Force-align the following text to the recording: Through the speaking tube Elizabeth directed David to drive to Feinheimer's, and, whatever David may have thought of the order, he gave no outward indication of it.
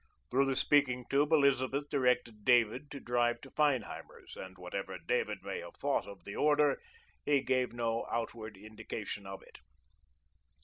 Through 0.31 0.45
the 0.47 0.55
speaking 0.55 1.05
tube 1.11 1.31
Elizabeth 1.31 1.87
directed 1.91 2.43
David 2.43 2.89
to 2.89 2.99
drive 2.99 3.39
to 3.41 3.51
Feinheimer's, 3.51 4.35
and, 4.35 4.57
whatever 4.57 4.97
David 4.97 5.43
may 5.43 5.59
have 5.59 5.75
thought 5.75 6.07
of 6.07 6.23
the 6.23 6.35
order, 6.35 6.81
he 7.23 7.41
gave 7.43 7.71
no 7.71 8.07
outward 8.11 8.57
indication 8.57 9.27
of 9.27 9.43
it. 9.43 9.59